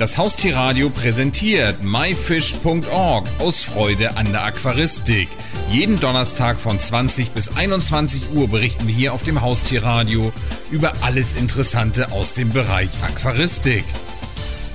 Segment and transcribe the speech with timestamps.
[0.00, 5.28] Das Haustierradio präsentiert myfish.org aus Freude an der Aquaristik.
[5.70, 10.32] Jeden Donnerstag von 20 bis 21 Uhr berichten wir hier auf dem Haustierradio
[10.70, 13.84] über alles Interessante aus dem Bereich Aquaristik.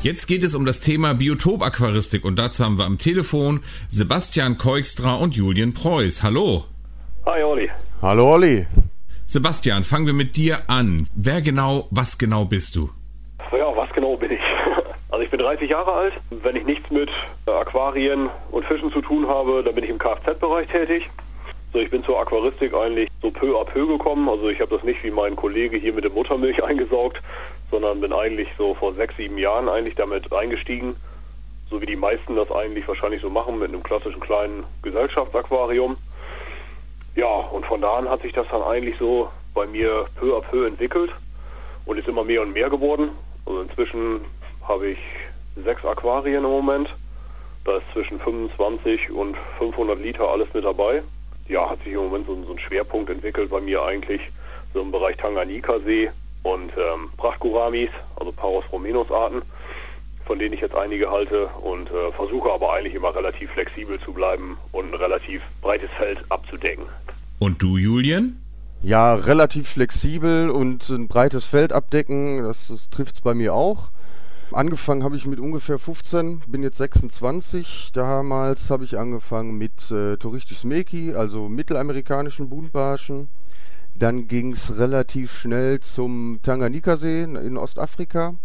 [0.04, 5.16] Jetzt geht es um das Thema Biotopaquaristik und dazu haben wir am Telefon Sebastian Keukstra
[5.16, 6.22] und Julian Preuß.
[6.22, 6.66] Hallo.
[7.26, 7.72] Hi Olli.
[8.00, 8.68] Hallo Olli.
[9.26, 11.08] Sebastian, fangen wir mit dir an.
[11.16, 12.92] Wer genau, was genau bist du?
[13.52, 14.55] Ja, was genau bin ich?
[15.36, 16.14] Bin 30 Jahre alt.
[16.30, 17.10] Wenn ich nichts mit
[17.46, 21.10] Aquarien und Fischen zu tun habe, dann bin ich im Kfz-Bereich tätig.
[21.74, 24.30] So, ich bin zur Aquaristik eigentlich so peu à peu gekommen.
[24.30, 27.22] Also ich habe das nicht wie mein Kollege hier mit der Muttermilch eingesaugt,
[27.70, 30.96] sondern bin eigentlich so vor sechs, sieben Jahren eigentlich damit eingestiegen.
[31.70, 35.98] So wie die meisten das eigentlich wahrscheinlich so machen mit einem klassischen kleinen Gesellschaftsaquarium.
[37.18, 40.42] Ja, und von da an hat sich das dann eigentlich so bei mir peu à
[40.42, 41.12] peu entwickelt
[41.86, 43.10] und ist immer mehr und mehr geworden.
[43.46, 44.22] Also inzwischen
[44.68, 45.00] habe ich
[45.64, 46.90] sechs Aquarien im Moment.
[47.64, 51.02] Da ist zwischen 25 und 500 Liter alles mit dabei.
[51.48, 54.22] Ja, hat sich im Moment so, so ein Schwerpunkt entwickelt bei mir eigentlich,
[54.74, 56.10] so im Bereich Tanganika-See
[56.44, 59.42] und ähm, Prachtguramis, also Paros romenus Arten,
[60.26, 64.14] von denen ich jetzt einige halte und äh, versuche aber eigentlich immer relativ flexibel zu
[64.14, 66.86] bleiben und ein relativ breites Feld abzudecken.
[67.40, 68.38] Und du, Julian?
[68.82, 73.90] Ja, relativ flexibel und ein breites Feld abdecken, das, das trifft es bei mir auch.
[74.52, 77.92] Angefangen habe ich mit ungefähr 15, bin jetzt 26.
[77.94, 83.28] Damals habe ich angefangen mit äh, Touristisch Meki, also mittelamerikanischen Buntbarschen.
[83.98, 88.36] Dann ging es relativ schnell zum Tanganika-See in Ostafrika.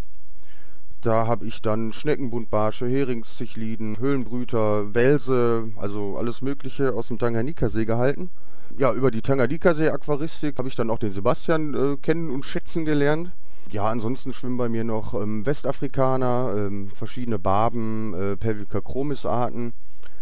[1.02, 8.30] Da habe ich dann Schneckenbuntbarsche, Heringszichliden, Höhlenbrüter, Welse, also alles Mögliche aus dem Tanganika-See gehalten.
[8.78, 13.32] Ja, über die Tanganika-See-Aquaristik habe ich dann auch den Sebastian äh, kennen und schätzen gelernt.
[13.72, 19.74] Ja, ansonsten schwimmen bei mir noch ähm, Westafrikaner, ähm, verschiedene Barben, äh, Pelvica chromis-Arten,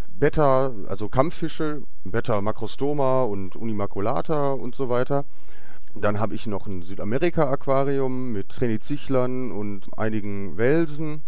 [0.07, 5.25] Beta, also Kampffische, Beta macrostoma und Unimaculata und so weiter.
[5.95, 11.23] Dann habe ich noch ein Südamerika-Aquarium mit Trenizichlern und einigen Welsen.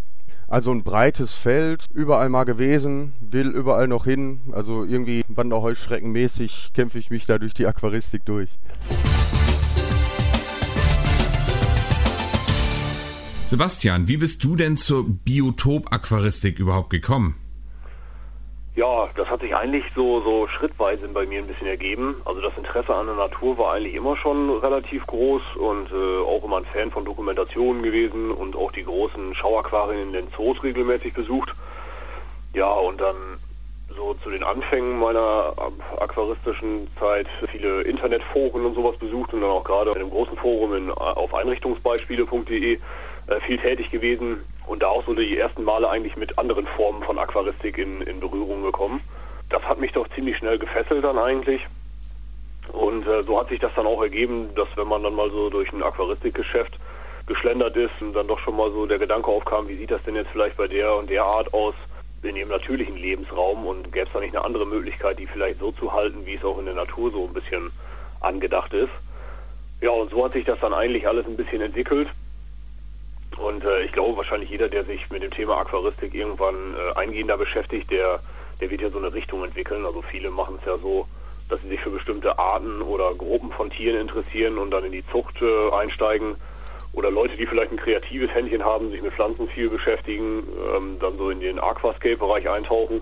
[0.47, 4.41] Also ein breites Feld, überall mal gewesen, will überall noch hin.
[4.51, 8.59] Also irgendwie Wanderheuschreckenmäßig kämpfe ich mich da durch die Aquaristik durch.
[13.51, 17.35] Sebastian, wie bist du denn zur Biotop-Aquaristik überhaupt gekommen?
[18.77, 22.15] Ja, das hat sich eigentlich so, so schrittweise bei mir ein bisschen ergeben.
[22.23, 26.45] Also das Interesse an der Natur war eigentlich immer schon relativ groß und äh, auch
[26.45, 31.13] immer ein Fan von Dokumentationen gewesen und auch die großen Schauaquarien in den Zoos regelmäßig
[31.13, 31.53] besucht.
[32.53, 33.17] Ja, und dann
[33.97, 35.53] so zu den Anfängen meiner
[35.99, 40.73] aquaristischen Zeit viele Internetforen und sowas besucht und dann auch gerade in einem großen Forum
[40.73, 42.79] in, auf einrichtungsbeispiele.de äh,
[43.39, 47.17] viel tätig gewesen und da auch so die ersten Male eigentlich mit anderen Formen von
[47.17, 49.01] Aquaristik in, in Berührung gekommen.
[49.49, 51.65] Das hat mich doch ziemlich schnell gefesselt dann eigentlich.
[52.71, 55.49] Und äh, so hat sich das dann auch ergeben, dass wenn man dann mal so
[55.49, 56.77] durch ein Aquaristikgeschäft
[57.27, 60.15] geschlendert ist und dann doch schon mal so der Gedanke aufkam, wie sieht das denn
[60.15, 61.75] jetzt vielleicht bei der und der Art aus
[62.23, 65.71] in ihrem natürlichen Lebensraum und gäbe es da nicht eine andere Möglichkeit, die vielleicht so
[65.71, 67.71] zu halten, wie es auch in der Natur so ein bisschen
[68.19, 68.91] angedacht ist.
[69.81, 72.07] Ja, und so hat sich das dann eigentlich alles ein bisschen entwickelt.
[73.37, 77.37] Und äh, ich glaube, wahrscheinlich jeder, der sich mit dem Thema Aquaristik irgendwann äh, eingehender
[77.37, 78.19] beschäftigt, der,
[78.59, 79.85] der wird ja so eine Richtung entwickeln.
[79.85, 81.07] Also viele machen es ja so,
[81.49, 85.05] dass sie sich für bestimmte Arten oder Gruppen von Tieren interessieren und dann in die
[85.11, 86.35] Zucht äh, einsteigen.
[86.93, 90.43] Oder Leute, die vielleicht ein kreatives Händchen haben, sich mit Pflanzen viel beschäftigen,
[90.75, 93.01] ähm, dann so in den Aquascape-Bereich eintauchen.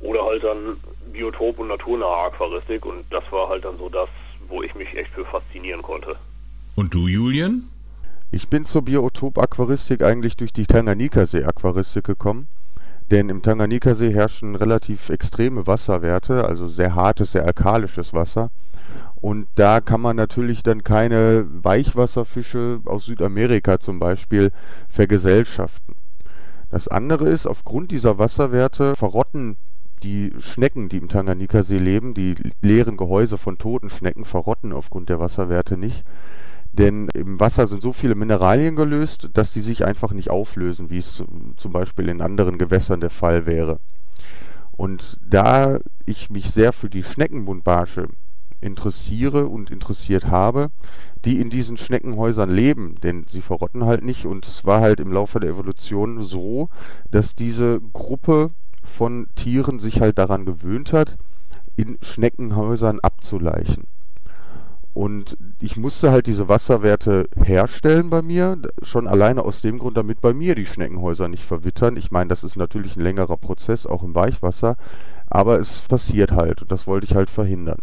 [0.00, 0.76] Oder halt dann
[1.12, 2.84] Biotop- und naturnahe Aquaristik.
[2.84, 4.08] Und das war halt dann so das,
[4.48, 6.16] wo ich mich echt für faszinieren konnte.
[6.76, 7.68] Und du, Julian?
[8.32, 12.46] Ich bin zur Biotop-Aquaristik eigentlich durch die Tanganika-See-Aquaristik gekommen.
[13.10, 18.52] Denn im Tanganika-See herrschen relativ extreme Wasserwerte, also sehr hartes, sehr alkalisches Wasser.
[19.16, 24.52] Und da kann man natürlich dann keine Weichwasserfische aus Südamerika zum Beispiel
[24.88, 25.96] vergesellschaften.
[26.70, 29.56] Das andere ist, aufgrund dieser Wasserwerte verrotten
[30.04, 35.18] die Schnecken, die im Tanganika-See leben, die leeren Gehäuse von toten Schnecken verrotten aufgrund der
[35.18, 36.04] Wasserwerte nicht.
[36.72, 40.98] Denn im Wasser sind so viele Mineralien gelöst, dass die sich einfach nicht auflösen, wie
[40.98, 41.22] es
[41.56, 43.80] zum Beispiel in anderen Gewässern der Fall wäre.
[44.76, 48.08] Und da ich mich sehr für die Schneckenbuntbarsche
[48.60, 50.70] interessiere und interessiert habe,
[51.24, 55.12] die in diesen Schneckenhäusern leben, denn sie verrotten halt nicht und es war halt im
[55.12, 56.68] Laufe der Evolution so,
[57.10, 58.50] dass diese Gruppe
[58.82, 61.16] von Tieren sich halt daran gewöhnt hat,
[61.76, 63.86] in Schneckenhäusern abzuleichen.
[64.92, 70.20] Und ich musste halt diese Wasserwerte herstellen bei mir, schon alleine aus dem Grund, damit
[70.20, 71.96] bei mir die Schneckenhäuser nicht verwittern.
[71.96, 74.76] Ich meine, das ist natürlich ein längerer Prozess, auch im Weichwasser,
[75.28, 77.78] aber es passiert halt und das wollte ich halt verhindern.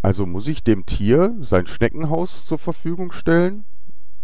[0.00, 3.64] Also muss ich dem Tier sein Schneckenhaus zur Verfügung stellen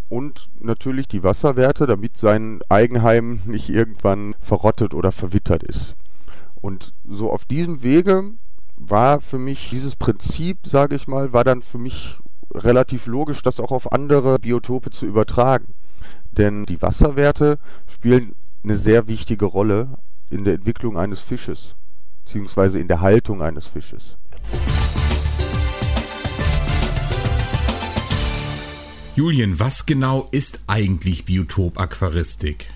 [0.09, 5.97] und natürlich die Wasserwerte, damit sein Eigenheim nicht irgendwann verrottet oder verwittert ist.
[6.61, 8.33] Und so auf diesem Wege
[8.89, 12.19] war für mich dieses Prinzip, sage ich mal, war dann für mich
[12.55, 15.75] relativ logisch, das auch auf andere Biotope zu übertragen.
[16.31, 18.35] Denn die Wasserwerte spielen
[18.65, 19.99] eine sehr wichtige Rolle
[20.31, 21.75] in der Entwicklung eines Fisches,
[22.25, 24.17] beziehungsweise in der Haltung eines Fisches.
[29.15, 32.69] Julian, was genau ist eigentlich Biotopaquaristik?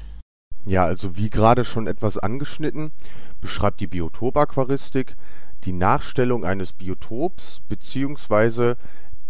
[0.67, 2.93] Ja, also wie gerade schon etwas angeschnitten,
[3.41, 5.17] beschreibt die Biotopaquaristik
[5.67, 8.75] die Nachstellung eines Biotops bzw.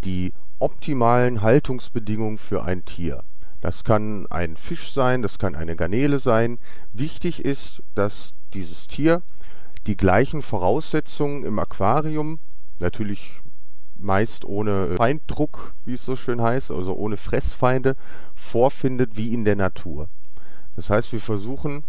[0.03, 3.23] die optimalen Haltungsbedingungen für ein Tier.
[3.59, 6.59] Das kann ein Fisch sein, das kann eine Garnele sein.
[6.93, 9.23] Wichtig ist, dass dieses Tier
[9.87, 12.39] die gleichen Voraussetzungen im Aquarium,
[12.79, 13.41] natürlich
[13.97, 17.95] meist ohne Feinddruck, wie es so schön heißt, also ohne Fressfeinde,
[18.35, 20.07] vorfindet wie in der Natur.
[20.75, 21.83] Das heißt, wir versuchen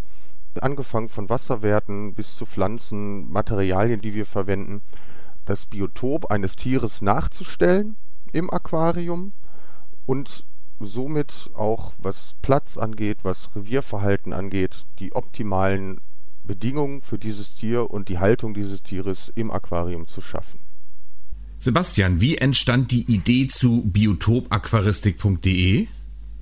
[0.60, 4.82] angefangen von Wasserwerten bis zu Pflanzen, Materialien, die wir verwenden,
[5.44, 7.96] das Biotop eines Tieres nachzustellen
[8.32, 9.32] im Aquarium
[10.06, 10.44] und
[10.80, 16.00] somit auch was Platz angeht, was Revierverhalten angeht, die optimalen
[16.44, 20.60] Bedingungen für dieses Tier und die Haltung dieses Tieres im Aquarium zu schaffen.
[21.58, 25.88] Sebastian, wie entstand die Idee zu biotopaquaristik.de?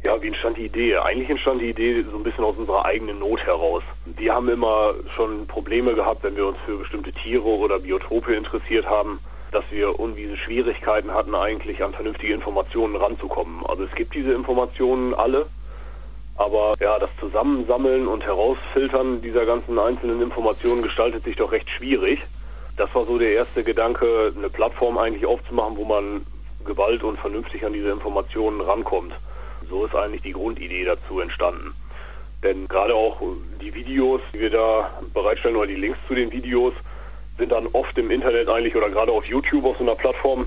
[0.06, 0.98] Ja, wie entstand die Idee?
[0.98, 3.82] Eigentlich entstand die Idee so ein bisschen aus unserer eigenen Not heraus.
[4.04, 8.86] Wir haben immer schon Probleme gehabt, wenn wir uns für bestimmte Tiere oder Biotope interessiert
[8.86, 9.18] haben,
[9.50, 13.66] dass wir irgendwie Schwierigkeiten hatten, eigentlich an vernünftige Informationen ranzukommen.
[13.66, 15.46] Also es gibt diese Informationen alle,
[16.36, 22.22] aber ja, das Zusammensammeln und Herausfiltern dieser ganzen einzelnen Informationen gestaltet sich doch recht schwierig.
[22.76, 26.24] Das war so der erste Gedanke, eine Plattform eigentlich aufzumachen, wo man
[26.64, 29.12] gewalt und vernünftig an diese Informationen rankommt.
[29.68, 31.74] So ist eigentlich die Grundidee dazu entstanden.
[32.42, 33.20] Denn gerade auch
[33.60, 36.74] die Videos, die wir da bereitstellen oder die Links zu den Videos
[37.38, 40.46] sind dann oft im Internet eigentlich oder gerade auf YouTube auf so einer Plattform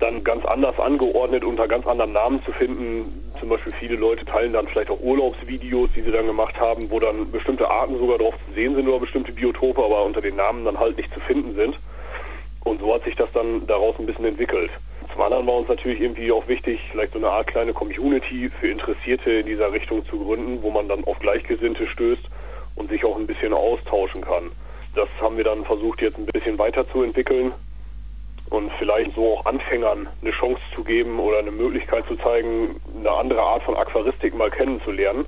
[0.00, 3.30] dann ganz anders angeordnet, unter ganz anderen Namen zu finden.
[3.38, 6.98] Zum Beispiel viele Leute teilen dann vielleicht auch Urlaubsvideos, die sie dann gemacht haben, wo
[6.98, 10.64] dann bestimmte Arten sogar drauf zu sehen sind oder bestimmte Biotope, aber unter den Namen
[10.64, 11.76] dann halt nicht zu finden sind.
[12.64, 14.70] Und so hat sich das dann daraus ein bisschen entwickelt.
[15.12, 18.68] Zum anderen war uns natürlich irgendwie auch wichtig, vielleicht so eine Art kleine Community für
[18.68, 22.22] Interessierte in dieser Richtung zu gründen, wo man dann auf Gleichgesinnte stößt
[22.76, 24.50] und sich auch ein bisschen austauschen kann.
[24.94, 27.52] Das haben wir dann versucht jetzt ein bisschen weiterzuentwickeln
[28.48, 33.10] und vielleicht so auch Anfängern eine Chance zu geben oder eine Möglichkeit zu zeigen, eine
[33.10, 35.26] andere Art von Aquaristik mal kennenzulernen.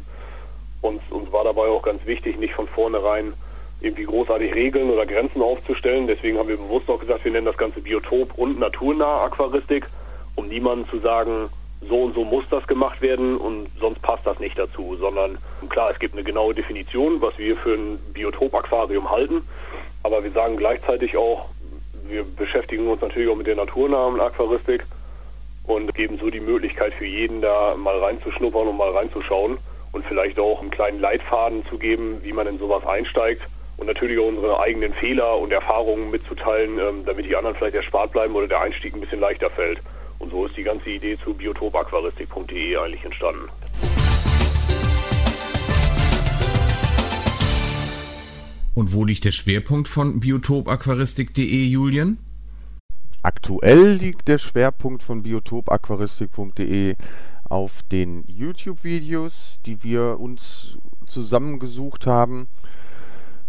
[0.81, 3.35] Und uns war dabei auch ganz wichtig, nicht von vornherein
[3.85, 6.07] irgendwie großartig Regeln oder Grenzen aufzustellen.
[6.07, 9.87] Deswegen haben wir bewusst auch gesagt, wir nennen das Ganze Biotop und naturnahe Aquaristik,
[10.35, 11.51] um niemandem zu sagen,
[11.89, 15.39] so und so muss das gemacht werden und sonst passt das nicht dazu, sondern
[15.69, 19.43] klar, es gibt eine genaue Definition, was wir für ein Biotop-Aquarium halten,
[20.03, 21.47] aber wir sagen gleichzeitig auch,
[22.07, 24.87] wir beschäftigen uns natürlich auch mit der naturnahen Aquaristik
[25.67, 29.59] und geben so die Möglichkeit für jeden da mal reinzuschnuppern und mal reinzuschauen
[29.93, 33.43] und vielleicht auch einen kleinen Leitfaden zu geben, wie man in sowas einsteigt
[33.77, 38.13] und natürlich auch unsere eigenen Fehler und Erfahrungen mitzuteilen, ähm, damit die anderen vielleicht erspart
[38.13, 39.81] bleiben oder der Einstieg ein bisschen leichter fällt.
[40.19, 43.49] Und so ist die ganze Idee zu biotopaquaristik.de eigentlich entstanden.
[48.75, 52.19] Und wo liegt der Schwerpunkt von biotopaquaristik.de, Julian?
[53.23, 56.97] Aktuell liegt der Schwerpunkt von biotopaquaristik.de
[57.49, 62.49] auf den YouTube-Videos, die wir uns zusammengesucht haben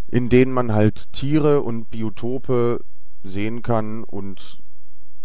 [0.08, 2.80] in denen man halt Tiere und Biotope
[3.24, 4.60] sehen kann und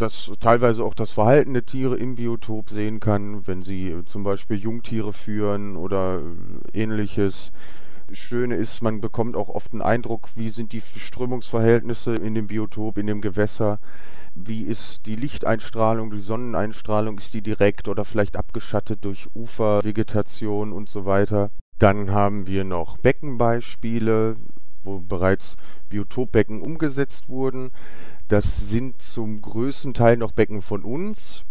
[0.00, 4.56] das teilweise auch das Verhalten der Tiere im Biotop sehen kann, wenn sie zum Beispiel
[4.56, 6.22] Jungtiere führen oder
[6.72, 7.52] ähnliches.
[8.12, 12.98] Schöne ist, man bekommt auch oft einen Eindruck, wie sind die Strömungsverhältnisse in dem Biotop,
[12.98, 13.78] in dem Gewässer,
[14.34, 20.88] wie ist die Lichteinstrahlung, die Sonneneinstrahlung, ist die direkt oder vielleicht abgeschattet durch Ufervegetation und
[20.88, 21.50] so weiter.
[21.78, 24.36] Dann haben wir noch Beckenbeispiele,
[24.84, 25.56] wo bereits
[25.88, 27.70] Biotopbecken umgesetzt wurden.
[28.28, 31.44] Das sind zum größten Teil noch Becken von uns,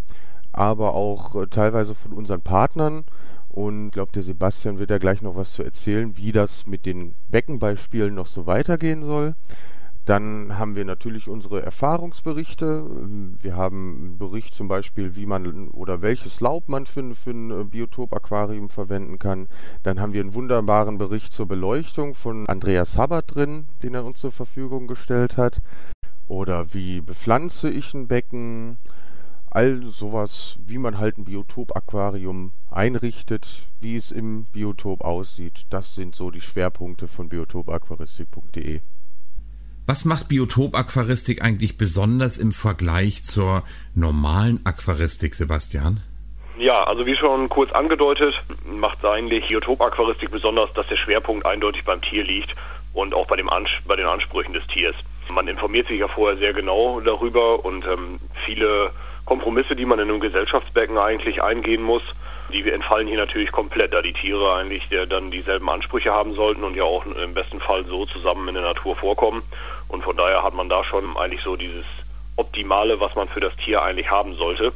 [0.51, 3.03] aber auch äh, teilweise von unseren Partnern.
[3.49, 6.85] Und ich glaube, der Sebastian wird da gleich noch was zu erzählen, wie das mit
[6.85, 9.35] den Beckenbeispielen noch so weitergehen soll.
[10.09, 12.83] Dann haben wir natürlich unsere Erfahrungsberichte.
[13.39, 17.69] Wir haben einen Bericht zum Beispiel, wie man oder welches Laub man für, für ein
[17.69, 19.47] Biotop-Aquarium verwenden kann.
[19.83, 24.21] Dann haben wir einen wunderbaren Bericht zur Beleuchtung von Andreas Habert drin, den er uns
[24.21, 25.61] zur Verfügung gestellt hat.
[26.25, 28.79] Oder wie bepflanze ich ein Becken?
[29.51, 36.15] all sowas, wie man halt ein Biotop-Aquarium einrichtet, wie es im Biotop aussieht, das sind
[36.15, 38.81] so die Schwerpunkte von biotopaquaristik.de.
[39.89, 43.63] Was macht Biotop-Aquaristik eigentlich besonders im Vergleich zur
[43.95, 46.01] normalen Aquaristik, Sebastian?
[46.59, 52.03] Ja, also wie schon kurz angedeutet, macht eigentlich Biotop-Aquaristik besonders, dass der Schwerpunkt eindeutig beim
[52.03, 52.53] Tier liegt
[52.93, 54.93] und auch bei, dem Ans bei den Ansprüchen des Tiers.
[55.33, 58.91] Man informiert sich ja vorher sehr genau darüber und ähm, viele
[59.25, 62.03] Kompromisse, die man in einem Gesellschaftsbecken eigentlich eingehen muss,
[62.51, 66.75] die entfallen hier natürlich komplett, da die Tiere eigentlich dann dieselben Ansprüche haben sollten und
[66.75, 69.43] ja auch im besten Fall so zusammen in der Natur vorkommen.
[69.87, 71.85] Und von daher hat man da schon eigentlich so dieses
[72.35, 74.73] Optimale, was man für das Tier eigentlich haben sollte.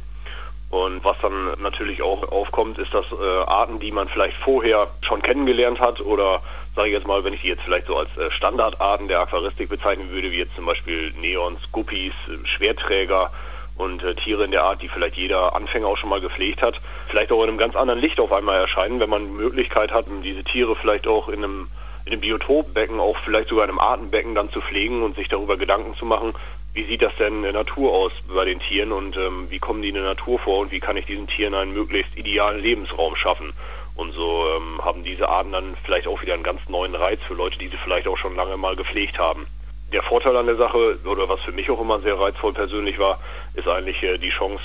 [0.70, 5.22] Und was dann natürlich auch aufkommt, ist, dass äh, Arten, die man vielleicht vorher schon
[5.22, 6.42] kennengelernt hat oder
[6.74, 9.68] sage ich jetzt mal, wenn ich die jetzt vielleicht so als äh, Standardarten der Aquaristik
[9.68, 13.30] bezeichnen würde, wie jetzt zum Beispiel Neons, Guppies, äh, Schwerträger,
[13.76, 16.80] und äh, Tiere in der Art, die vielleicht jeder Anfänger auch schon mal gepflegt hat,
[17.08, 20.44] vielleicht auch in einem ganz anderen Licht auf einmal erscheinen, wenn man Möglichkeit hat, diese
[20.44, 21.68] Tiere vielleicht auch in einem,
[22.04, 25.56] in einem Biotopbecken, auch vielleicht sogar in einem Artenbecken dann zu pflegen und sich darüber
[25.56, 26.34] Gedanken zu machen,
[26.72, 29.82] wie sieht das denn in der Natur aus bei den Tieren und ähm, wie kommen
[29.82, 33.14] die in der Natur vor und wie kann ich diesen Tieren einen möglichst idealen Lebensraum
[33.16, 33.52] schaffen.
[33.96, 37.34] Und so ähm, haben diese Arten dann vielleicht auch wieder einen ganz neuen Reiz für
[37.34, 39.46] Leute, die sie vielleicht auch schon lange mal gepflegt haben
[39.94, 43.20] der Vorteil an der Sache, oder was für mich auch immer sehr reizvoll persönlich war,
[43.54, 44.62] ist eigentlich äh, die Chance,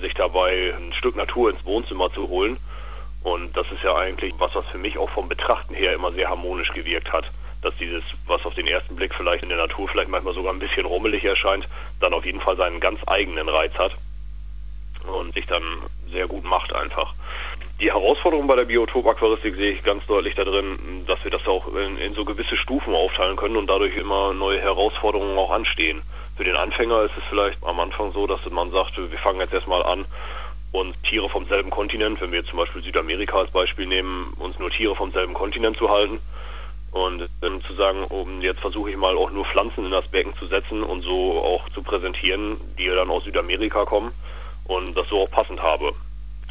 [0.00, 2.56] sich dabei ein Stück Natur ins Wohnzimmer zu holen.
[3.24, 6.28] Und das ist ja eigentlich was, was für mich auch vom Betrachten her immer sehr
[6.28, 7.24] harmonisch gewirkt hat.
[7.62, 10.58] Dass dieses, was auf den ersten Blick vielleicht in der Natur vielleicht manchmal sogar ein
[10.60, 11.68] bisschen rummelig erscheint,
[12.00, 13.92] dann auf jeden Fall seinen ganz eigenen Reiz hat
[15.06, 15.62] und sich dann
[16.10, 17.14] sehr gut macht einfach.
[17.82, 21.66] Die Herausforderung bei der Biotop-Aquaristik sehe ich ganz deutlich da drin, dass wir das auch
[21.74, 26.00] in, in, so gewisse Stufen aufteilen können und dadurch immer neue Herausforderungen auch anstehen.
[26.36, 29.52] Für den Anfänger ist es vielleicht am Anfang so, dass man sagt, wir fangen jetzt
[29.52, 30.04] erstmal an,
[30.70, 34.70] uns Tiere vom selben Kontinent, wenn wir zum Beispiel Südamerika als Beispiel nehmen, uns nur
[34.70, 36.20] Tiere vom selben Kontinent zu halten
[36.92, 40.36] und dann zu sagen, um, jetzt versuche ich mal auch nur Pflanzen in das Becken
[40.36, 44.12] zu setzen und so auch zu präsentieren, die dann aus Südamerika kommen
[44.68, 45.92] und das so auch passend habe.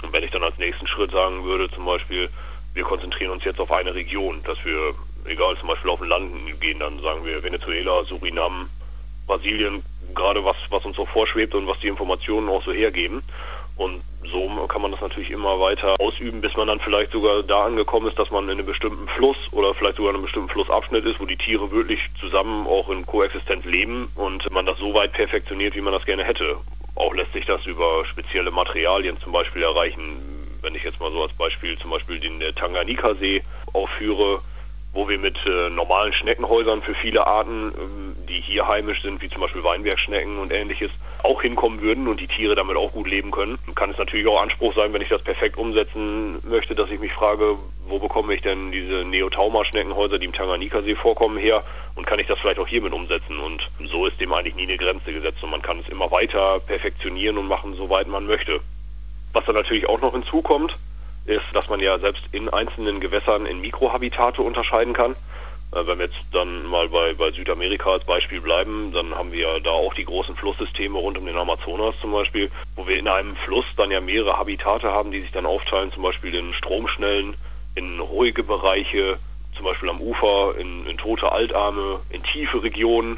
[0.02, 2.30] Und wenn ich dann als nächsten Schritt sagen würde, zum Beispiel,
[2.74, 4.94] wir konzentrieren uns jetzt auf eine Region, dass wir,
[5.26, 8.70] egal, zum Beispiel auf ein Land gehen, dann sagen wir Venezuela, Surinam,
[9.28, 9.84] Brasilien,
[10.16, 13.24] gerade was, was uns so vorschwebt und was die Informationen auch so hergeben.
[13.78, 17.66] Und so kann man das natürlich immer weiter ausüben, bis man dann vielleicht sogar da
[17.66, 21.06] angekommen ist, dass man in einem bestimmten Fluss oder vielleicht sogar in einem bestimmten Flussabschnitt
[21.06, 25.14] ist, wo die Tiere wirklich zusammen auch in Koexistenz leben und man das so weit
[25.14, 26.58] perfektioniert, wie man das gerne hätte.
[26.96, 30.60] Auch lässt sich das über spezielle Materialien zum Beispiel erreichen.
[30.62, 33.44] Wenn ich jetzt mal so als Beispiel zum Beispiel den äh, Tanganika-See
[33.74, 34.42] aufführe,
[34.94, 39.30] wo wir mit äh, normalen Schneckenhäusern für viele Arten, ähm, die hier heimisch sind, wie
[39.30, 40.92] zum Beispiel Weinbergschnecken und ähnliches,
[41.24, 43.58] auch hinkommen würden und die Tiere damit auch gut leben können.
[43.76, 47.14] Kann es natürlich auch Anspruch sein, wenn ich das perfekt umsetzen möchte, dass ich mich
[47.14, 47.58] frage,
[47.88, 51.64] wo bekomme ich denn diese Neotauma-Schneckenhäuser, die im Tanganika-See vorkommen, her
[51.96, 53.40] und kann ich das vielleicht auch hiermit umsetzen?
[53.40, 56.60] Und so ist dem eigentlich nie eine Grenze gesetzt und man kann es immer weiter
[56.60, 58.60] perfektionieren und machen, soweit man möchte.
[59.34, 60.76] Was dann natürlich auch noch hinzukommt,
[61.36, 65.16] ist, dass man ja selbst in einzelnen Gewässern in Mikrohabitate unterscheiden kann.
[65.74, 69.40] Äh, wenn wir jetzt dann mal bei, bei Südamerika als Beispiel bleiben, dann haben wir
[69.40, 73.08] ja da auch die großen Flusssysteme rund um den Amazonas zum Beispiel, wo wir in
[73.08, 77.36] einem Fluss dann ja mehrere Habitate haben, die sich dann aufteilen, zum Beispiel in Stromschnellen,
[77.76, 79.18] in ruhige Bereiche,
[79.56, 83.18] zum Beispiel am Ufer, in, in tote Altarme, in tiefe Regionen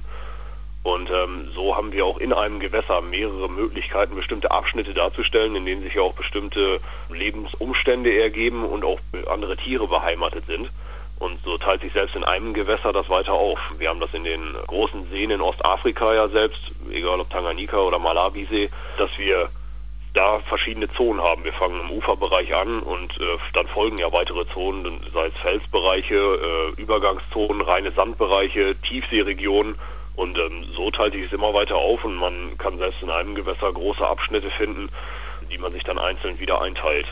[0.83, 5.65] und ähm, so haben wir auch in einem Gewässer mehrere Möglichkeiten, bestimmte Abschnitte darzustellen, in
[5.65, 10.69] denen sich ja auch bestimmte Lebensumstände ergeben und auch andere Tiere beheimatet sind.
[11.19, 13.57] Und so teilt sich selbst in einem Gewässer das weiter auf.
[13.77, 16.59] Wir haben das in den großen Seen in Ostafrika ja selbst,
[16.91, 19.49] egal ob Tanganyika oder Malawisee, dass wir
[20.13, 21.45] da verschiedene Zonen haben.
[21.45, 26.73] Wir fangen im Uferbereich an und äh, dann folgen ja weitere Zonen, sei es Felsbereiche,
[26.77, 29.75] äh, Übergangszonen, reine Sandbereiche, Tiefseeregionen
[30.15, 33.35] und ähm, so teilt sich es immer weiter auf und man kann selbst in einem
[33.35, 34.89] Gewässer große Abschnitte finden,
[35.51, 37.07] die man sich dann einzeln wieder einteilt.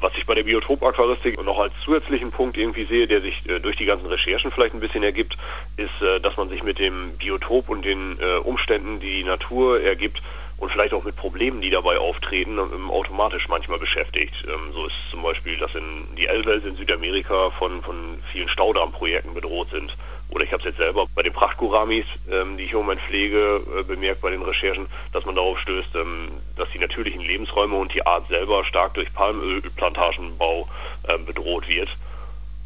[0.00, 3.76] Was ich bei der Biotopaquaristik noch als zusätzlichen Punkt irgendwie sehe, der sich äh, durch
[3.76, 5.36] die ganzen Recherchen vielleicht ein bisschen ergibt,
[5.76, 9.80] ist, äh, dass man sich mit dem Biotop und den äh, Umständen, die die Natur
[9.80, 10.20] ergibt,
[10.58, 14.34] und vielleicht auch mit Problemen, die dabei auftreten, ähm, automatisch manchmal beschäftigt.
[14.46, 19.34] Ähm, so ist zum Beispiel, dass in die Elwels in Südamerika von, von vielen Staudammprojekten
[19.34, 19.94] bedroht sind.
[20.30, 23.62] Oder ich habe es jetzt selber bei den Prachtguramis, ähm, die ich im Moment pflege,
[23.78, 27.94] äh, bemerkt bei den Recherchen, dass man darauf stößt, ähm, dass die natürlichen Lebensräume und
[27.94, 30.68] die Art selber stark durch Palmölplantagenbau
[31.04, 31.88] äh, bedroht wird.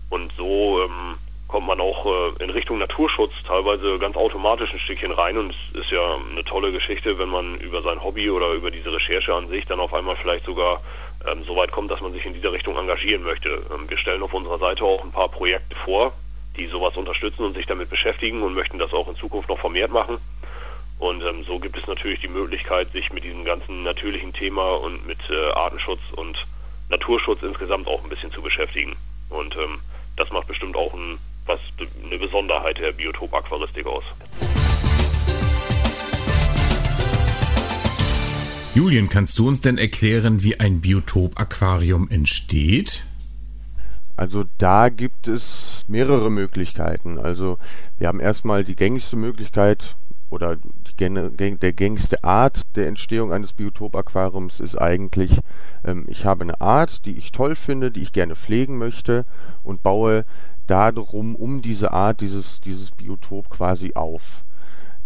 [0.09, 1.19] Und so ähm,
[1.51, 5.81] kommt man auch äh, in Richtung Naturschutz teilweise ganz automatisch ein Stückchen rein und es
[5.81, 9.49] ist ja eine tolle Geschichte, wenn man über sein Hobby oder über diese Recherche an
[9.49, 10.81] sich dann auf einmal vielleicht sogar
[11.27, 13.63] ähm, so weit kommt, dass man sich in dieser Richtung engagieren möchte.
[13.73, 16.13] Ähm, wir stellen auf unserer Seite auch ein paar Projekte vor,
[16.57, 19.91] die sowas unterstützen und sich damit beschäftigen und möchten das auch in Zukunft noch vermehrt
[19.91, 20.19] machen.
[20.99, 25.07] Und ähm, so gibt es natürlich die Möglichkeit, sich mit diesem ganzen natürlichen Thema und
[25.07, 26.37] mit äh, Artenschutz und
[26.91, 28.97] Naturschutz insgesamt auch ein bisschen zu beschäftigen.
[29.31, 29.81] Und ähm,
[30.17, 31.61] das macht bestimmt auch ein was
[32.05, 34.05] eine Besonderheit der Biotop-Aquaristik aus.
[38.75, 43.05] Julian, kannst du uns denn erklären, wie ein Biotop-Aquarium entsteht?
[44.21, 47.19] Also da gibt es mehrere Möglichkeiten.
[47.19, 47.57] Also
[47.97, 49.97] wir haben erstmal die gängigste Möglichkeit
[50.29, 55.41] oder die, der gängigste Art der Entstehung eines Biotop-Aquariums ist eigentlich,
[55.87, 59.25] ähm, ich habe eine Art, die ich toll finde, die ich gerne pflegen möchte
[59.63, 60.27] und baue
[60.67, 64.45] darum, um diese Art, dieses, dieses Biotop quasi auf.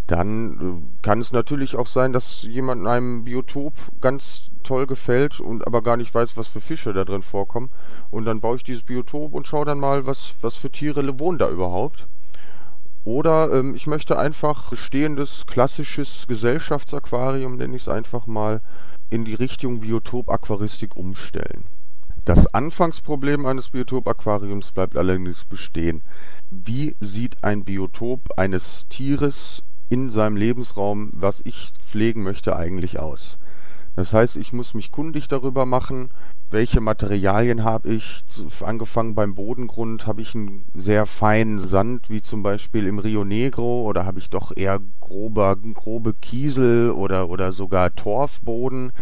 [0.09, 5.38] Dann äh, kann es natürlich auch sein, dass jemand in einem Biotop ganz toll gefällt
[5.38, 7.71] und aber gar nicht weiß, was für Fische da drin vorkommen.
[8.11, 11.38] Und dann baue ich dieses Biotop und schaue dann mal, was, was für Tiere wohnen
[11.38, 12.09] da überhaupt.
[13.04, 18.62] Oder ähm, ich möchte einfach bestehendes, klassisches Gesellschaftsaquarium, nenne ich es einfach mal,
[19.11, 21.64] in die Richtung Biotop-Aquaristik umstellen.
[22.25, 26.02] Das Anfangsproblem eines Biotop-Aquariums bleibt allerdings bestehen.
[26.50, 33.37] Wie sieht ein Biotop eines Tieres in seinem Lebensraum, was ich pflegen möchte, eigentlich aus?
[33.97, 36.11] Das heißt, ich muss mich kundig darüber machen,
[36.51, 38.25] welche Materialien habe ich.
[38.61, 43.83] Angefangen beim Bodengrund, habe ich einen sehr feinen Sand, wie zum Beispiel im Rio Negro,
[43.83, 48.93] oder habe ich doch eher grober, grobe Kiesel oder, oder sogar Torfboden.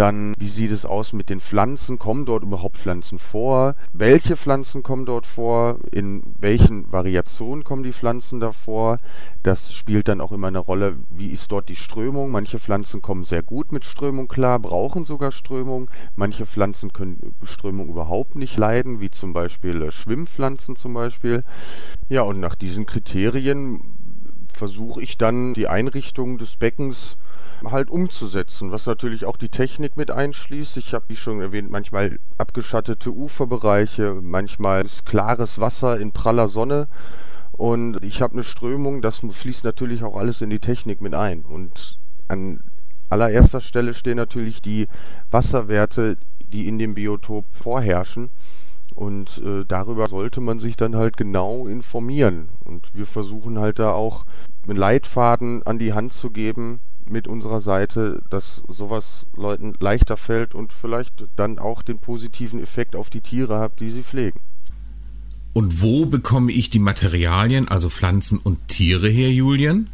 [0.00, 1.98] Dann, wie sieht es aus mit den Pflanzen?
[1.98, 3.74] Kommen dort überhaupt Pflanzen vor?
[3.92, 5.78] Welche Pflanzen kommen dort vor?
[5.92, 8.98] In welchen Variationen kommen die Pflanzen davor?
[9.42, 12.30] Das spielt dann auch immer eine Rolle, wie ist dort die Strömung?
[12.30, 15.90] Manche Pflanzen kommen sehr gut mit Strömung klar, brauchen sogar Strömung.
[16.16, 21.44] Manche Pflanzen können Strömung überhaupt nicht leiden, wie zum Beispiel äh, Schwimmpflanzen zum Beispiel.
[22.08, 23.82] Ja, und nach diesen Kriterien
[24.50, 27.18] versuche ich dann die Einrichtung des Beckens
[27.64, 30.76] halt umzusetzen, was natürlich auch die Technik mit einschließt.
[30.76, 36.88] Ich habe, wie schon erwähnt, manchmal abgeschattete Uferbereiche, manchmal ist klares Wasser in praller Sonne
[37.60, 41.42] und ich habe eine Strömung, das fließt natürlich auch alles in die Technik mit ein.
[41.42, 42.60] Und an
[43.10, 44.86] allererster Stelle stehen natürlich die
[45.30, 46.16] Wasserwerte,
[46.48, 48.30] die in dem Biotop vorherrschen.
[48.94, 52.48] Und äh, darüber sollte man sich dann halt genau informieren.
[52.64, 54.24] Und wir versuchen halt da auch
[54.66, 60.54] einen Leitfaden an die Hand zu geben, mit unserer Seite, dass sowas Leuten leichter fällt
[60.54, 64.40] und vielleicht dann auch den positiven Effekt auf die Tiere hat, die sie pflegen.
[65.52, 69.88] Und wo bekomme ich die Materialien, also Pflanzen und Tiere her, Julian?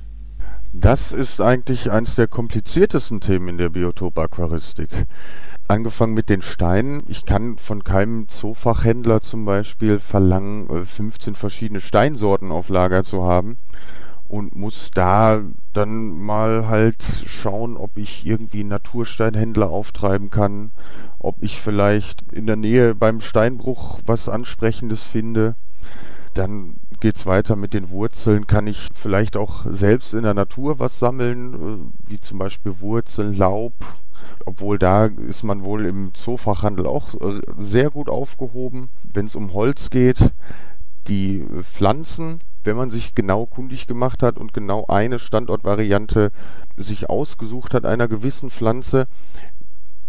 [0.72, 4.90] Das ist eigentlich eines der kompliziertesten Themen in der Biotop-Aquaristik.
[5.68, 7.02] Angefangen mit den Steinen.
[7.08, 13.24] Ich kann von keinem Zoofachhändler zum Beispiel verlangen, 15 äh, verschiedene Steinsorten auf Lager zu
[13.24, 13.56] haben
[14.28, 15.40] und muss da
[15.72, 20.72] dann mal halt schauen, ob ich irgendwie einen Natursteinhändler auftreiben kann,
[21.18, 25.54] ob ich vielleicht in der Nähe beim Steinbruch was Ansprechendes finde.
[26.34, 28.46] Dann geht's weiter mit den Wurzeln.
[28.46, 33.36] Kann ich vielleicht auch selbst in der Natur was sammeln, äh, wie zum Beispiel Wurzeln,
[33.36, 33.74] Laub.
[34.44, 38.88] Obwohl da ist man wohl im Zoofachhandel auch äh, sehr gut aufgehoben.
[39.02, 40.32] Wenn es um Holz geht,
[41.08, 46.32] die Pflanzen wenn man sich genau kundig gemacht hat und genau eine Standortvariante
[46.76, 49.06] sich ausgesucht hat einer gewissen Pflanze,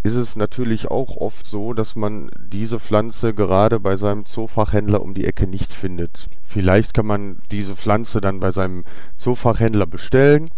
[0.02, 5.12] ist es natürlich auch oft so, dass man diese Pflanze gerade bei seinem Zoofachhändler um
[5.12, 6.28] die Ecke nicht findet.
[6.44, 8.84] Vielleicht kann man diese Pflanze dann bei seinem
[9.16, 10.50] Zoofachhändler bestellen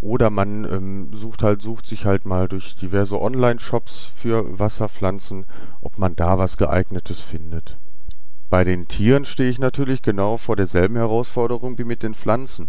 [0.00, 5.44] oder man ähm, sucht halt sucht sich halt mal durch diverse Online-Shops für Wasserpflanzen,
[5.80, 7.76] ob man da was geeignetes findet.
[8.50, 12.68] Bei den Tieren stehe ich natürlich genau vor derselben Herausforderung wie mit den Pflanzen.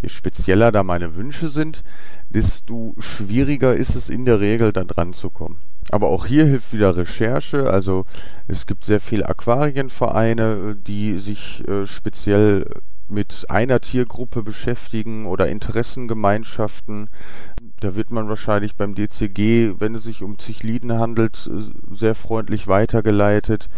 [0.00, 1.82] Je spezieller da meine Wünsche sind,
[2.30, 5.58] desto schwieriger ist es in der Regel da dran zu kommen.
[5.90, 7.70] Aber auch hier hilft wieder Recherche.
[7.70, 8.04] Also
[8.46, 12.66] es gibt sehr viele Aquarienvereine, die sich äh, speziell
[13.08, 17.08] mit einer Tiergruppe beschäftigen oder Interessengemeinschaften.
[17.80, 22.66] Da wird man wahrscheinlich beim DCG, wenn es sich um Zichliden handelt, äh, sehr freundlich
[22.66, 23.68] weitergeleitet.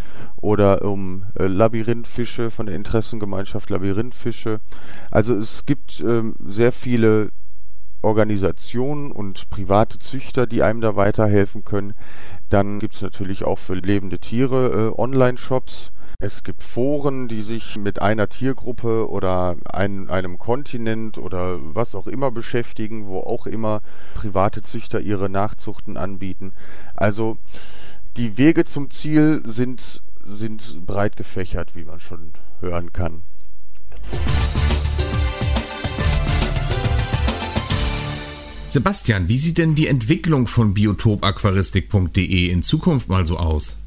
[0.40, 4.60] Oder um äh, Labyrinthfische von der Interessengemeinschaft Labyrinthfische.
[5.10, 7.30] Also es gibt ähm, sehr viele
[8.02, 11.94] Organisationen und private Züchter, die einem da weiterhelfen können.
[12.48, 15.92] Dann gibt es natürlich auch für lebende Tiere äh, Online-Shops.
[16.22, 22.06] Es gibt Foren, die sich mit einer Tiergruppe oder ein, einem Kontinent oder was auch
[22.06, 23.80] immer beschäftigen, wo auch immer
[24.12, 26.52] private Züchter ihre Nachzuchten anbieten.
[26.94, 27.38] Also
[28.18, 33.22] die Wege zum Ziel sind, sind breit gefächert, wie man schon hören kann.
[38.68, 43.78] Sebastian, wie sieht denn die Entwicklung von biotopaquaristik.de in Zukunft mal so aus?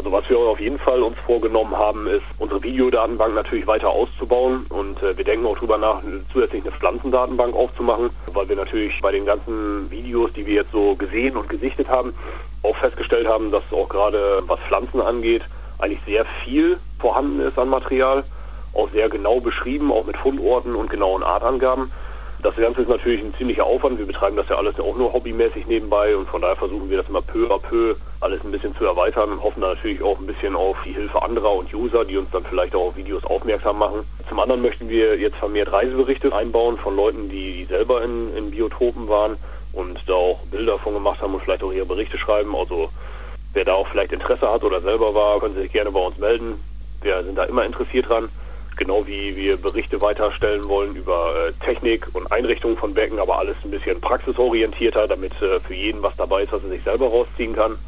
[0.00, 4.64] Also was wir auf jeden Fall uns vorgenommen haben, ist unsere Videodatenbank natürlich weiter auszubauen
[4.70, 6.00] und äh, wir denken auch darüber nach,
[6.32, 10.96] zusätzlich eine Pflanzendatenbank aufzumachen, weil wir natürlich bei den ganzen Videos, die wir jetzt so
[10.96, 12.14] gesehen und gesichtet haben,
[12.62, 15.42] auch festgestellt haben, dass auch gerade was Pflanzen angeht,
[15.80, 18.24] eigentlich sehr viel vorhanden ist an Material,
[18.72, 21.92] auch sehr genau beschrieben, auch mit Fundorten und genauen Artangaben.
[22.42, 23.98] Das Ganze ist natürlich ein ziemlicher Aufwand.
[23.98, 27.08] Wir betreiben das ja alles auch nur hobbymäßig nebenbei und von daher versuchen wir das
[27.08, 30.26] immer peu à peu alles ein bisschen zu erweitern und hoffen da natürlich auch ein
[30.26, 33.78] bisschen auf die Hilfe anderer und User, die uns dann vielleicht auch auf Videos aufmerksam
[33.78, 34.06] machen.
[34.28, 39.06] Zum anderen möchten wir jetzt vermehrt Reiseberichte einbauen von Leuten, die selber in, in Biotopen
[39.08, 39.36] waren
[39.74, 42.56] und da auch Bilder von gemacht haben und vielleicht auch ihre Berichte schreiben.
[42.56, 42.88] Also
[43.52, 46.58] wer da auch vielleicht Interesse hat oder selber war, können sich gerne bei uns melden.
[47.02, 48.30] Wir sind da immer interessiert dran
[48.80, 53.56] genau wie wir Berichte weiterstellen wollen über äh, Technik und Einrichtungen von Becken, aber alles
[53.62, 57.54] ein bisschen praxisorientierter, damit äh, für jeden was dabei ist, was er sich selber rausziehen
[57.54, 57.78] kann.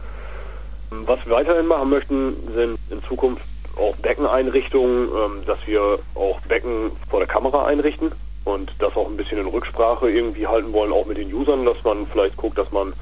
[0.90, 3.42] Was wir weiterhin machen möchten, sind in Zukunft
[3.76, 8.12] auch Beckeneinrichtungen, ähm, dass wir auch Becken vor der Kamera einrichten
[8.44, 11.82] und das auch ein bisschen in Rücksprache irgendwie halten wollen, auch mit den Usern, dass
[11.84, 12.92] man vielleicht guckt, dass man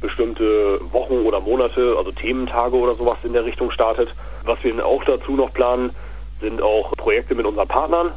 [0.00, 4.12] bestimmte Wochen oder Monate, also Thementage oder sowas in der Richtung startet.
[4.42, 5.94] Was wir auch dazu noch planen,
[6.40, 8.12] sind auch Projekte mit unseren Partnern.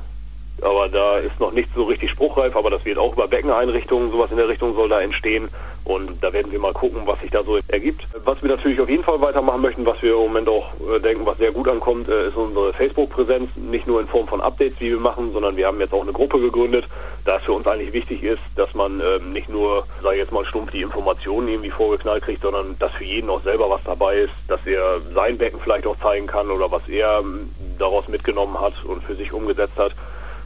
[0.64, 4.32] Aber da ist noch nicht so richtig spruchreif, aber das wird auch über Beckeneinrichtungen, sowas
[4.32, 5.50] in der Richtung soll da entstehen.
[5.86, 8.08] Und da werden wir mal gucken, was sich da so ergibt.
[8.24, 11.26] Was wir natürlich auf jeden Fall weitermachen möchten, was wir im Moment auch äh, denken,
[11.26, 13.50] was sehr gut ankommt, äh, ist unsere Facebook-Präsenz.
[13.58, 16.14] Nicht nur in Form von Updates, die wir machen, sondern wir haben jetzt auch eine
[16.14, 16.86] Gruppe gegründet,
[17.26, 20.32] da es für uns eigentlich wichtig ist, dass man ähm, nicht nur, sage ich jetzt
[20.32, 24.20] mal stumpf, die Informationen irgendwie vorgeknallt kriegt, sondern dass für jeden auch selber was dabei
[24.20, 28.60] ist, dass er sein Becken vielleicht auch zeigen kann oder was er ähm, daraus mitgenommen
[28.60, 29.92] hat und für sich umgesetzt hat.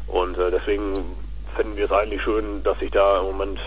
[0.07, 0.93] Und äh, deswegen
[1.55, 3.59] finden wir es eigentlich schön, dass sich da im Moment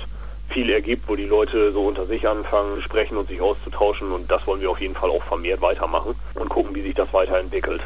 [0.48, 4.12] viel ergibt, wo die Leute so unter sich anfangen, sprechen und sich auszutauschen.
[4.12, 7.12] Und das wollen wir auf jeden Fall auch vermehrt weitermachen und gucken, wie sich das
[7.12, 7.82] weiterentwickelt.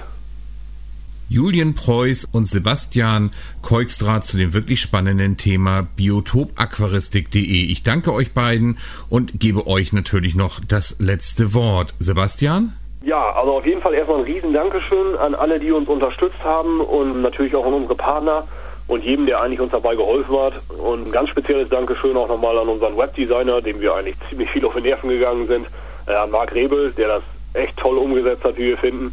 [1.28, 3.30] Julien Preuß und Sebastian
[3.62, 7.40] Keukstra zu dem wirklich spannenden Thema biotopaquaristik.de.
[7.42, 11.94] Ich danke euch beiden und gebe euch natürlich noch das letzte Wort.
[11.98, 12.74] Sebastian?
[13.04, 16.80] Ja, also auf jeden Fall erstmal ein riesen Dankeschön an alle, die uns unterstützt haben
[16.80, 18.48] und natürlich auch an unsere Partner
[18.86, 20.54] und jedem, der eigentlich uns dabei geholfen hat.
[20.70, 24.64] Und ein ganz spezielles Dankeschön auch nochmal an unseren Webdesigner, dem wir eigentlich ziemlich viel
[24.64, 25.66] auf den Nerven gegangen sind,
[26.06, 29.12] äh, an Marc Rebel, der das echt toll umgesetzt hat, wie wir finden.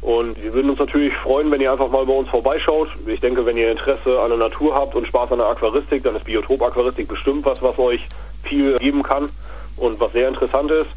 [0.00, 2.88] Und wir würden uns natürlich freuen, wenn ihr einfach mal bei uns vorbeischaut.
[3.06, 6.16] Ich denke, wenn ihr Interesse an der Natur habt und Spaß an der Aquaristik, dann
[6.16, 8.08] ist Biotop-Aquaristik bestimmt was, was euch
[8.42, 9.28] viel geben kann
[9.76, 10.88] und was sehr interessant ist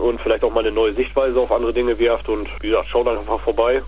[0.00, 2.28] und vielleicht auch mal eine neue Sichtweise auf andere Dinge werft.
[2.28, 3.82] Und wie gesagt, schaut einfach vorbei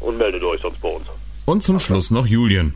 [0.00, 1.06] und meldet euch sonst bei uns.
[1.46, 2.74] Und zum Schluss noch Julian.